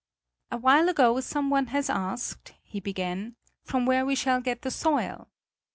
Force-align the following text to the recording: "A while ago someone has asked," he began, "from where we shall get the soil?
"A 0.49 0.57
while 0.57 0.89
ago 0.89 1.19
someone 1.19 1.67
has 1.67 1.87
asked," 1.87 2.55
he 2.63 2.79
began, 2.79 3.35
"from 3.63 3.85
where 3.85 4.03
we 4.03 4.15
shall 4.15 4.41
get 4.41 4.63
the 4.63 4.71
soil? 4.71 5.27